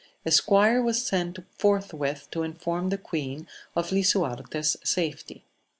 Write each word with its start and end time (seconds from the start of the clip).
A 0.25 0.31
squire 0.31 0.81
was 0.81 1.05
sent 1.05 1.37
forthwit 1.59 2.27
to 2.31 2.41
inform 2.41 2.89
the 2.89 2.97
queen 2.97 3.47
of 3.75 3.91
Lisuarte's 3.91 4.75
safety. 4.83 5.45